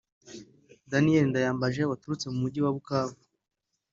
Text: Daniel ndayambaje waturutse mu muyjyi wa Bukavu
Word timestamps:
Daniel 0.91 1.25
ndayambaje 1.29 1.81
waturutse 1.89 2.25
mu 2.29 2.37
muyjyi 2.41 2.59
wa 2.61 2.75
Bukavu 2.75 3.19